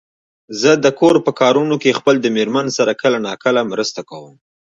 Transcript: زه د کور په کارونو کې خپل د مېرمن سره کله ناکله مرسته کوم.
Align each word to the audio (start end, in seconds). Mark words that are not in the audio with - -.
زه 0.61 0.71
د 0.83 0.85
کور 0.99 1.15
په 1.25 1.31
کارونو 1.41 1.75
کې 1.81 1.97
خپل 1.99 2.15
د 2.21 2.27
مېرمن 2.37 2.67
سره 2.77 2.91
کله 3.01 3.17
ناکله 3.27 3.61
مرسته 3.71 3.99
کوم. 4.09 4.33